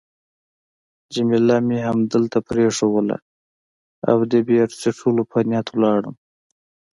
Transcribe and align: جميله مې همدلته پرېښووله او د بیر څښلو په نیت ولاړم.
جميله 1.13 1.57
مې 1.67 1.77
همدلته 1.89 2.37
پرېښووله 2.49 3.17
او 4.09 4.17
د 4.31 4.33
بیر 4.47 4.69
څښلو 4.79 5.23
په 5.31 5.39
نیت 5.49 5.67
ولاړم. 5.71 6.15